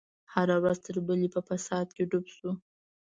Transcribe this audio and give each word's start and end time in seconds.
هره 0.33 0.55
ورځ 0.63 0.77
تر 0.85 0.97
بلې 1.07 1.27
په 1.35 1.41
فساد 1.47 1.87
کې 1.95 2.03
ډوب 2.09 2.25
شو. 2.35 2.49